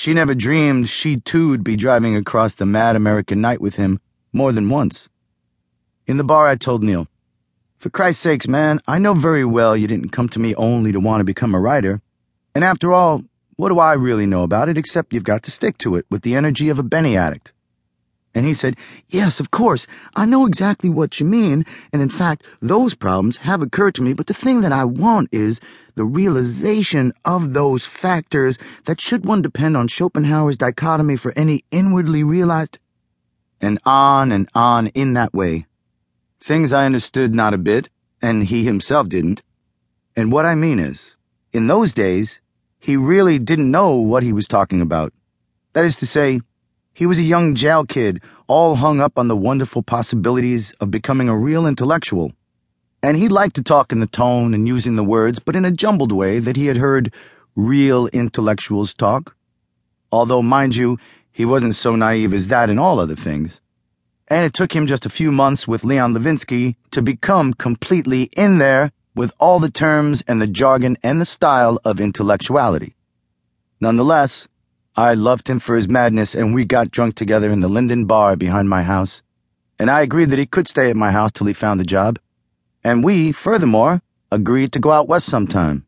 She 0.00 0.14
never 0.14 0.34
dreamed 0.34 0.88
she 0.88 1.20
too'd 1.20 1.62
be 1.62 1.76
driving 1.76 2.16
across 2.16 2.54
the 2.54 2.64
mad 2.64 2.96
American 2.96 3.42
night 3.42 3.60
with 3.60 3.76
him 3.76 4.00
more 4.32 4.50
than 4.50 4.70
once. 4.70 5.10
In 6.06 6.16
the 6.16 6.24
bar, 6.24 6.46
I 6.46 6.56
told 6.56 6.82
Neal, 6.82 7.06
For 7.76 7.90
Christ's 7.90 8.22
sakes, 8.22 8.48
man, 8.48 8.80
I 8.88 8.98
know 8.98 9.12
very 9.12 9.44
well 9.44 9.76
you 9.76 9.86
didn't 9.86 10.08
come 10.08 10.30
to 10.30 10.38
me 10.38 10.54
only 10.54 10.90
to 10.90 11.00
want 11.00 11.20
to 11.20 11.24
become 11.24 11.54
a 11.54 11.60
writer. 11.60 12.00
And 12.54 12.64
after 12.64 12.94
all, 12.94 13.24
what 13.56 13.68
do 13.68 13.78
I 13.78 13.92
really 13.92 14.24
know 14.24 14.42
about 14.42 14.70
it 14.70 14.78
except 14.78 15.12
you've 15.12 15.22
got 15.22 15.42
to 15.42 15.50
stick 15.50 15.76
to 15.76 15.96
it 15.96 16.06
with 16.08 16.22
the 16.22 16.34
energy 16.34 16.70
of 16.70 16.78
a 16.78 16.82
Benny 16.82 17.14
addict? 17.14 17.52
And 18.34 18.46
he 18.46 18.54
said, 18.54 18.76
Yes, 19.08 19.40
of 19.40 19.50
course. 19.50 19.86
I 20.14 20.24
know 20.24 20.46
exactly 20.46 20.88
what 20.88 21.18
you 21.18 21.26
mean. 21.26 21.64
And 21.92 22.00
in 22.00 22.08
fact, 22.08 22.44
those 22.60 22.94
problems 22.94 23.38
have 23.38 23.60
occurred 23.60 23.94
to 23.96 24.02
me. 24.02 24.12
But 24.12 24.28
the 24.28 24.34
thing 24.34 24.60
that 24.60 24.72
I 24.72 24.84
want 24.84 25.28
is 25.32 25.60
the 25.96 26.04
realization 26.04 27.12
of 27.24 27.54
those 27.54 27.86
factors 27.86 28.56
that 28.84 29.00
should 29.00 29.26
one 29.26 29.42
depend 29.42 29.76
on 29.76 29.88
Schopenhauer's 29.88 30.56
dichotomy 30.56 31.16
for 31.16 31.32
any 31.36 31.64
inwardly 31.70 32.22
realized. 32.22 32.78
And 33.60 33.78
on 33.84 34.30
and 34.32 34.48
on 34.54 34.88
in 34.88 35.14
that 35.14 35.34
way. 35.34 35.66
Things 36.38 36.72
I 36.72 36.86
understood 36.86 37.34
not 37.34 37.52
a 37.52 37.58
bit, 37.58 37.90
and 38.22 38.44
he 38.44 38.64
himself 38.64 39.08
didn't. 39.08 39.42
And 40.16 40.32
what 40.32 40.46
I 40.46 40.54
mean 40.54 40.78
is, 40.78 41.16
in 41.52 41.66
those 41.66 41.92
days, 41.92 42.40
he 42.78 42.96
really 42.96 43.38
didn't 43.38 43.70
know 43.70 43.96
what 43.96 44.22
he 44.22 44.32
was 44.32 44.48
talking 44.48 44.80
about. 44.80 45.12
That 45.74 45.84
is 45.84 45.96
to 45.96 46.06
say, 46.06 46.40
he 46.92 47.06
was 47.06 47.18
a 47.18 47.22
young 47.22 47.54
jail 47.54 47.84
kid, 47.84 48.20
all 48.46 48.76
hung 48.76 49.00
up 49.00 49.16
on 49.16 49.28
the 49.28 49.36
wonderful 49.36 49.82
possibilities 49.82 50.72
of 50.80 50.90
becoming 50.90 51.28
a 51.28 51.36
real 51.36 51.66
intellectual. 51.66 52.32
And 53.02 53.16
he 53.16 53.28
liked 53.28 53.56
to 53.56 53.62
talk 53.62 53.92
in 53.92 54.00
the 54.00 54.06
tone 54.06 54.52
and 54.52 54.68
using 54.68 54.96
the 54.96 55.04
words, 55.04 55.38
but 55.38 55.56
in 55.56 55.64
a 55.64 55.70
jumbled 55.70 56.12
way 56.12 56.38
that 56.38 56.56
he 56.56 56.66
had 56.66 56.76
heard 56.76 57.12
real 57.56 58.08
intellectuals 58.08 58.92
talk. 58.92 59.36
Although, 60.12 60.42
mind 60.42 60.76
you, 60.76 60.98
he 61.32 61.44
wasn't 61.44 61.74
so 61.74 61.96
naive 61.96 62.34
as 62.34 62.48
that 62.48 62.68
in 62.68 62.78
all 62.78 62.98
other 62.98 63.14
things. 63.14 63.60
And 64.28 64.44
it 64.44 64.52
took 64.52 64.74
him 64.74 64.86
just 64.86 65.06
a 65.06 65.10
few 65.10 65.32
months 65.32 65.66
with 65.66 65.84
Leon 65.84 66.14
Levinsky 66.14 66.76
to 66.90 67.02
become 67.02 67.54
completely 67.54 68.24
in 68.36 68.58
there 68.58 68.92
with 69.14 69.32
all 69.40 69.58
the 69.58 69.70
terms 69.70 70.22
and 70.28 70.40
the 70.40 70.46
jargon 70.46 70.96
and 71.02 71.20
the 71.20 71.24
style 71.24 71.80
of 71.84 72.00
intellectuality. 72.00 72.94
Nonetheless, 73.80 74.46
I 74.96 75.14
loved 75.14 75.48
him 75.48 75.60
for 75.60 75.76
his 75.76 75.88
madness, 75.88 76.34
and 76.34 76.54
we 76.54 76.64
got 76.64 76.90
drunk 76.90 77.14
together 77.14 77.50
in 77.50 77.60
the 77.60 77.68
Linden 77.68 78.06
Bar 78.06 78.36
behind 78.36 78.68
my 78.68 78.82
house. 78.82 79.22
And 79.78 79.90
I 79.90 80.02
agreed 80.02 80.26
that 80.26 80.38
he 80.38 80.46
could 80.46 80.68
stay 80.68 80.90
at 80.90 80.96
my 80.96 81.10
house 81.10 81.32
till 81.32 81.46
he 81.46 81.52
found 81.52 81.80
a 81.80 81.84
job. 81.84 82.18
And 82.82 83.04
we, 83.04 83.32
furthermore, 83.32 84.02
agreed 84.30 84.72
to 84.72 84.78
go 84.78 84.90
out 84.90 85.08
west 85.08 85.26
sometime. 85.26 85.86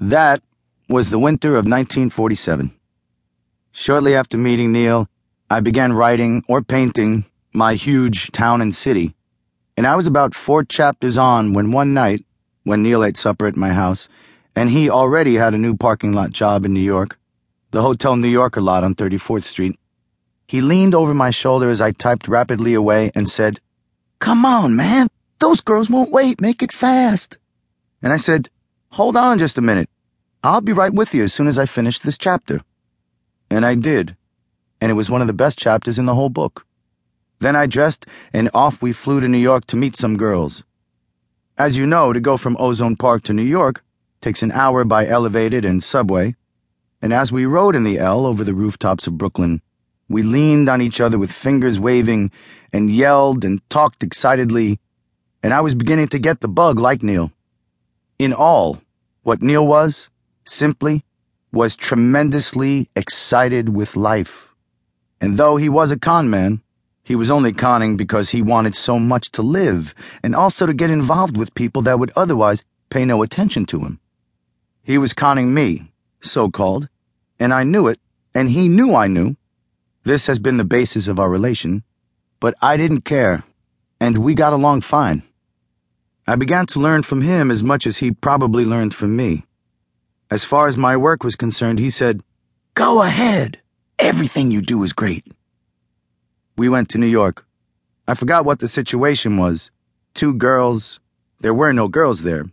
That 0.00 0.42
was 0.88 1.10
the 1.10 1.18
winter 1.18 1.50
of 1.50 1.64
1947. 1.64 2.72
Shortly 3.72 4.14
after 4.14 4.36
meeting 4.36 4.72
Neal, 4.72 5.08
I 5.50 5.60
began 5.60 5.92
writing 5.92 6.42
or 6.48 6.62
painting 6.62 7.24
my 7.52 7.74
huge 7.74 8.32
town 8.32 8.60
and 8.60 8.74
city. 8.74 9.14
And 9.76 9.86
I 9.86 9.96
was 9.96 10.06
about 10.06 10.34
four 10.34 10.64
chapters 10.64 11.16
on 11.16 11.52
when 11.52 11.72
one 11.72 11.94
night, 11.94 12.24
when 12.64 12.82
Neal 12.82 13.04
ate 13.04 13.16
supper 13.16 13.46
at 13.46 13.56
my 13.56 13.72
house, 13.72 14.08
and 14.54 14.70
he 14.70 14.90
already 14.90 15.36
had 15.36 15.54
a 15.54 15.58
new 15.58 15.76
parking 15.76 16.12
lot 16.12 16.30
job 16.30 16.64
in 16.64 16.72
New 16.74 16.80
York, 16.80 17.17
the 17.70 17.82
Hotel 17.82 18.16
New 18.16 18.28
Yorker 18.28 18.60
lot 18.60 18.84
on 18.84 18.94
34th 18.94 19.44
Street. 19.44 19.78
He 20.46 20.62
leaned 20.62 20.94
over 20.94 21.12
my 21.12 21.30
shoulder 21.30 21.68
as 21.68 21.80
I 21.80 21.92
typed 21.92 22.26
rapidly 22.26 22.72
away 22.72 23.10
and 23.14 23.28
said, 23.28 23.60
Come 24.18 24.46
on, 24.46 24.74
man. 24.74 25.08
Those 25.38 25.60
girls 25.60 25.90
won't 25.90 26.10
wait. 26.10 26.40
Make 26.40 26.62
it 26.62 26.72
fast. 26.72 27.36
And 28.02 28.12
I 28.12 28.16
said, 28.16 28.48
Hold 28.92 29.16
on 29.16 29.38
just 29.38 29.58
a 29.58 29.62
minute. 29.62 29.90
I'll 30.42 30.62
be 30.62 30.72
right 30.72 30.92
with 30.92 31.14
you 31.14 31.24
as 31.24 31.34
soon 31.34 31.46
as 31.46 31.58
I 31.58 31.66
finish 31.66 31.98
this 31.98 32.16
chapter. 32.16 32.62
And 33.50 33.66
I 33.66 33.74
did. 33.74 34.16
And 34.80 34.90
it 34.90 34.94
was 34.94 35.10
one 35.10 35.20
of 35.20 35.26
the 35.26 35.34
best 35.34 35.58
chapters 35.58 35.98
in 35.98 36.06
the 36.06 36.14
whole 36.14 36.30
book. 36.30 36.64
Then 37.40 37.54
I 37.54 37.66
dressed 37.66 38.06
and 38.32 38.48
off 38.54 38.80
we 38.80 38.92
flew 38.92 39.20
to 39.20 39.28
New 39.28 39.38
York 39.38 39.66
to 39.66 39.76
meet 39.76 39.94
some 39.94 40.16
girls. 40.16 40.64
As 41.58 41.76
you 41.76 41.86
know, 41.86 42.12
to 42.14 42.20
go 42.20 42.36
from 42.38 42.56
Ozone 42.58 42.96
Park 42.96 43.24
to 43.24 43.34
New 43.34 43.42
York 43.42 43.84
takes 44.20 44.42
an 44.42 44.52
hour 44.52 44.84
by 44.84 45.06
elevated 45.06 45.64
and 45.64 45.82
subway 45.82 46.34
and 47.00 47.12
as 47.12 47.30
we 47.30 47.46
rode 47.46 47.76
in 47.76 47.84
the 47.84 47.98
L 47.98 48.26
over 48.26 48.42
the 48.42 48.54
rooftops 48.54 49.06
of 49.06 49.18
Brooklyn, 49.18 49.62
we 50.08 50.22
leaned 50.22 50.68
on 50.68 50.82
each 50.82 51.00
other 51.00 51.18
with 51.18 51.30
fingers 51.30 51.78
waving 51.78 52.30
and 52.72 52.90
yelled 52.90 53.44
and 53.44 53.60
talked 53.70 54.02
excitedly, 54.02 54.80
and 55.42 55.54
I 55.54 55.60
was 55.60 55.74
beginning 55.74 56.08
to 56.08 56.18
get 56.18 56.40
the 56.40 56.48
bug 56.48 56.78
like 56.78 57.02
Neal. 57.02 57.30
In 58.18 58.32
all, 58.32 58.80
what 59.22 59.42
Neal 59.42 59.66
was, 59.66 60.08
simply, 60.44 61.04
was 61.52 61.76
tremendously 61.76 62.88
excited 62.96 63.68
with 63.68 63.96
life. 63.96 64.48
And 65.20 65.36
though 65.36 65.56
he 65.56 65.68
was 65.68 65.90
a 65.90 65.98
con 65.98 66.28
man, 66.28 66.62
he 67.02 67.14
was 67.14 67.30
only 67.30 67.52
conning 67.52 67.96
because 67.96 68.30
he 68.30 68.42
wanted 68.42 68.74
so 68.74 68.98
much 68.98 69.30
to 69.32 69.42
live 69.42 69.94
and 70.22 70.34
also 70.34 70.66
to 70.66 70.74
get 70.74 70.90
involved 70.90 71.36
with 71.36 71.54
people 71.54 71.82
that 71.82 71.98
would 71.98 72.12
otherwise 72.16 72.64
pay 72.90 73.04
no 73.04 73.22
attention 73.22 73.64
to 73.66 73.80
him. 73.80 74.00
He 74.82 74.98
was 74.98 75.14
conning 75.14 75.54
me 75.54 75.92
so 76.20 76.50
called, 76.50 76.88
and 77.38 77.52
I 77.52 77.64
knew 77.64 77.86
it, 77.86 78.00
and 78.34 78.48
he 78.48 78.68
knew 78.68 78.94
I 78.94 79.06
knew. 79.06 79.36
This 80.04 80.26
has 80.26 80.38
been 80.38 80.56
the 80.56 80.64
basis 80.64 81.08
of 81.08 81.18
our 81.18 81.28
relation, 81.28 81.82
but 82.40 82.54
I 82.62 82.76
didn't 82.76 83.02
care, 83.02 83.44
and 84.00 84.18
we 84.18 84.34
got 84.34 84.52
along 84.52 84.82
fine. 84.82 85.22
I 86.26 86.36
began 86.36 86.66
to 86.66 86.80
learn 86.80 87.02
from 87.02 87.22
him 87.22 87.50
as 87.50 87.62
much 87.62 87.86
as 87.86 87.98
he 87.98 88.10
probably 88.10 88.64
learned 88.64 88.94
from 88.94 89.16
me. 89.16 89.44
As 90.30 90.44
far 90.44 90.68
as 90.68 90.76
my 90.76 90.96
work 90.96 91.24
was 91.24 91.36
concerned, 91.36 91.78
he 91.78 91.90
said, 91.90 92.22
Go 92.74 93.02
ahead. 93.02 93.60
Everything 93.98 94.50
you 94.50 94.60
do 94.60 94.82
is 94.84 94.92
great. 94.92 95.26
We 96.56 96.68
went 96.68 96.90
to 96.90 96.98
New 96.98 97.06
York. 97.06 97.46
I 98.06 98.14
forgot 98.14 98.44
what 98.44 98.58
the 98.58 98.68
situation 98.68 99.36
was. 99.36 99.70
Two 100.14 100.34
girls. 100.34 101.00
There 101.40 101.54
were 101.54 101.72
no 101.72 101.88
girls 101.88 102.22
there. 102.22 102.44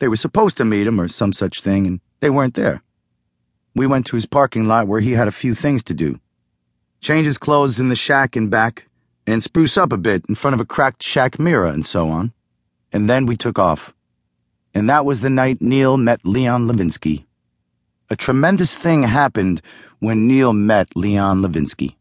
They 0.00 0.08
were 0.08 0.16
supposed 0.16 0.56
to 0.58 0.64
meet 0.64 0.86
him 0.86 1.00
or 1.00 1.08
some 1.08 1.32
such 1.32 1.60
thing, 1.60 1.86
and 1.86 2.00
they 2.20 2.30
weren't 2.30 2.54
there. 2.54 2.82
We 3.78 3.86
went 3.86 4.06
to 4.06 4.16
his 4.16 4.26
parking 4.26 4.66
lot 4.66 4.88
where 4.88 5.00
he 5.00 5.12
had 5.12 5.28
a 5.28 5.40
few 5.42 5.54
things 5.54 5.84
to 5.84 5.94
do. 5.94 6.18
Change 7.00 7.26
his 7.26 7.38
clothes 7.38 7.78
in 7.78 7.90
the 7.90 7.94
shack 7.94 8.36
in 8.36 8.48
back, 8.48 8.88
and 9.24 9.40
spruce 9.40 9.78
up 9.78 9.92
a 9.92 9.96
bit 9.96 10.24
in 10.28 10.34
front 10.34 10.54
of 10.54 10.60
a 10.60 10.64
cracked 10.64 11.00
shack 11.00 11.38
mirror 11.38 11.68
and 11.68 11.86
so 11.86 12.08
on. 12.08 12.32
And 12.92 13.08
then 13.08 13.24
we 13.24 13.36
took 13.36 13.56
off. 13.56 13.94
And 14.74 14.90
that 14.90 15.04
was 15.04 15.20
the 15.20 15.30
night 15.30 15.62
Neal 15.62 15.96
met 15.96 16.24
Leon 16.24 16.66
Levinsky. 16.66 17.26
A 18.10 18.16
tremendous 18.16 18.76
thing 18.76 19.04
happened 19.04 19.62
when 20.00 20.26
Neal 20.26 20.52
met 20.52 20.96
Leon 20.96 21.40
Levinsky. 21.40 21.94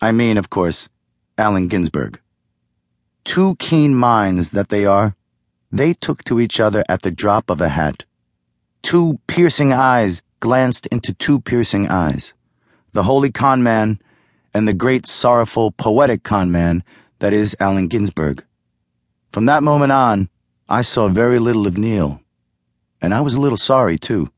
I 0.00 0.12
mean, 0.12 0.36
of 0.36 0.50
course, 0.50 0.88
Allen 1.36 1.66
Ginsberg. 1.66 2.20
Two 3.24 3.56
keen 3.56 3.96
minds 3.96 4.50
that 4.50 4.68
they 4.68 4.86
are, 4.86 5.16
they 5.72 5.94
took 5.94 6.22
to 6.24 6.38
each 6.38 6.60
other 6.60 6.84
at 6.88 7.02
the 7.02 7.10
drop 7.10 7.50
of 7.50 7.60
a 7.60 7.70
hat. 7.70 8.04
Two 8.82 9.18
piercing 9.26 9.72
eyes 9.72 10.22
glanced 10.42 10.88
into 10.88 11.14
two 11.14 11.38
piercing 11.40 11.88
eyes 11.88 12.34
the 12.94 13.04
holy 13.04 13.30
con 13.30 13.62
man 13.62 13.98
and 14.52 14.66
the 14.68 14.74
great, 14.74 15.06
sorrowful, 15.06 15.70
poetic 15.70 16.24
con 16.24 16.50
man 16.50 16.82
that 17.20 17.32
is 17.32 17.56
Allen 17.58 17.88
Ginsberg. 17.88 18.44
From 19.30 19.46
that 19.46 19.62
moment 19.62 19.92
on, 19.92 20.28
I 20.68 20.82
saw 20.82 21.08
very 21.08 21.38
little 21.38 21.66
of 21.66 21.78
Neal, 21.78 22.20
and 23.00 23.14
I 23.14 23.22
was 23.22 23.34
a 23.34 23.40
little 23.40 23.56
sorry, 23.56 23.96
too. 23.96 24.30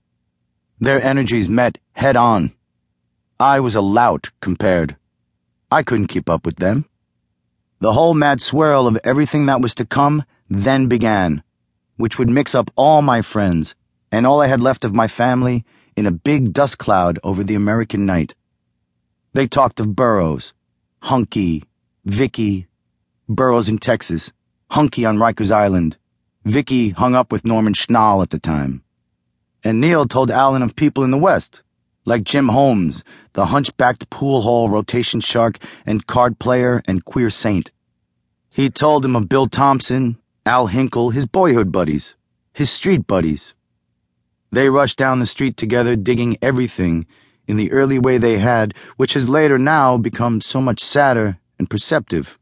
Their 0.78 1.02
energies 1.02 1.48
met 1.48 1.78
head 1.94 2.16
on. 2.16 2.52
I 3.40 3.58
was 3.58 3.74
a 3.74 3.80
lout 3.80 4.30
compared. 4.40 4.96
I 5.72 5.82
couldn't 5.82 6.08
keep 6.14 6.28
up 6.28 6.44
with 6.44 6.56
them. 6.56 6.84
The 7.80 7.94
whole 7.94 8.14
mad 8.14 8.40
swirl 8.40 8.86
of 8.86 9.00
everything 9.02 9.46
that 9.46 9.62
was 9.62 9.74
to 9.76 9.86
come 9.86 10.22
then 10.48 10.86
began, 10.86 11.42
which 11.96 12.18
would 12.18 12.30
mix 12.30 12.54
up 12.54 12.70
all 12.76 13.02
my 13.02 13.20
friends 13.20 13.74
and 14.12 14.26
all 14.26 14.40
I 14.40 14.46
had 14.46 14.60
left 14.60 14.84
of 14.84 14.94
my 14.94 15.08
family 15.08 15.64
in 15.96 16.06
a 16.06 16.12
big 16.12 16.52
dust 16.52 16.78
cloud 16.78 17.18
over 17.22 17.44
the 17.44 17.54
American 17.54 18.06
night. 18.06 18.34
They 19.32 19.46
talked 19.46 19.80
of 19.80 19.96
Burroughs, 19.96 20.54
Huncke, 21.02 21.64
Vicky, 22.04 22.66
Burroughs 23.28 23.68
in 23.68 23.78
Texas, 23.78 24.32
Huncke 24.72 25.08
on 25.08 25.18
Rikers 25.18 25.50
Island, 25.50 25.96
Vicky 26.44 26.90
hung 26.90 27.14
up 27.14 27.32
with 27.32 27.44
Norman 27.44 27.72
Schnall 27.72 28.22
at 28.22 28.30
the 28.30 28.38
time. 28.38 28.82
And 29.64 29.80
Neal 29.80 30.04
told 30.06 30.30
Allen 30.30 30.62
of 30.62 30.76
people 30.76 31.04
in 31.04 31.10
the 31.10 31.18
West, 31.18 31.62
like 32.04 32.24
Jim 32.24 32.48
Holmes, 32.48 33.02
the 33.32 33.46
hunchbacked 33.46 34.10
pool 34.10 34.42
hall 34.42 34.68
rotation 34.68 35.20
shark 35.20 35.58
and 35.86 36.06
card 36.06 36.38
player 36.38 36.82
and 36.86 37.04
queer 37.04 37.30
saint. 37.30 37.70
He 38.50 38.68
told 38.68 39.04
him 39.04 39.16
of 39.16 39.28
Bill 39.28 39.46
Thompson, 39.46 40.18
Al 40.44 40.66
Hinkle, 40.66 41.10
his 41.10 41.24
boyhood 41.24 41.72
buddies, 41.72 42.14
his 42.52 42.70
street 42.70 43.06
buddies, 43.06 43.54
they 44.54 44.68
rushed 44.68 44.98
down 44.98 45.18
the 45.18 45.26
street 45.26 45.56
together, 45.56 45.96
digging 45.96 46.36
everything 46.40 47.06
in 47.46 47.56
the 47.56 47.70
early 47.72 47.98
way 47.98 48.18
they 48.18 48.38
had, 48.38 48.74
which 48.96 49.14
has 49.14 49.28
later 49.28 49.58
now 49.58 49.96
become 49.96 50.40
so 50.40 50.60
much 50.60 50.82
sadder 50.82 51.38
and 51.58 51.68
perceptive. 51.68 52.38